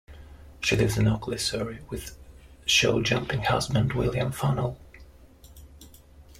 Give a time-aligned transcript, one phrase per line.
[0.61, 2.17] She lives in Ockley, Surrey with
[2.65, 4.75] show jumping husband William Funnell.